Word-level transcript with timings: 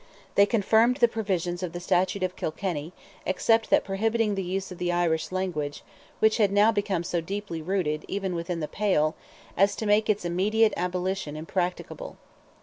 They 0.33 0.47
confirmed 0.47 0.97
the 0.97 1.07
Provisions 1.07 1.61
of 1.61 1.73
the 1.73 1.79
Statute 1.79 2.23
of 2.23 2.35
Kilkenny, 2.35 2.91
except 3.23 3.69
that 3.69 3.83
prohibiting 3.83 4.33
the 4.33 4.41
use 4.41 4.71
of 4.71 4.79
the 4.79 4.91
Irish 4.91 5.31
language, 5.31 5.83
which 6.17 6.37
had 6.37 6.51
now 6.51 6.71
become 6.71 7.03
so 7.03 7.21
deeply 7.21 7.61
rooted, 7.61 8.05
even 8.07 8.33
within 8.33 8.61
the 8.61 8.67
Pale, 8.67 9.13
as 9.55 9.75
to 9.75 9.85
make 9.85 10.09
its 10.09 10.25
immediate 10.25 10.73
abolition 10.75 11.35
impracticable. 11.35 12.17